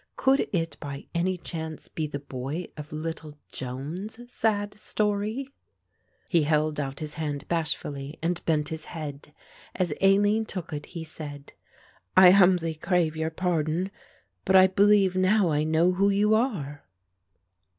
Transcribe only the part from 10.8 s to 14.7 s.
he said; "I humbly crave your pardon, but I